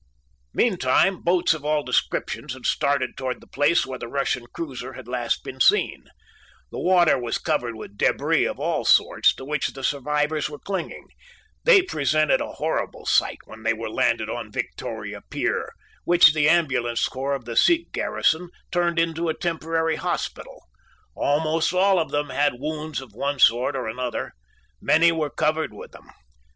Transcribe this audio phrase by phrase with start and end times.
[0.55, 5.07] Meantime, boats of all descriptions had started toward the place where the Russian cruiser had
[5.07, 6.05] last been seen.
[6.71, 11.09] The water was covered with débris of all sorts, to which the survivors were clinging.
[11.65, 15.71] They presented a horrible sight when they were landed on Victoria Pier,
[16.03, 20.63] which the ambulance corps of the Sikh garrison turned into a temporary hospital.
[21.13, 24.31] Almost all of them had wounds of one sort or another.
[24.81, 26.09] Many were covered with them.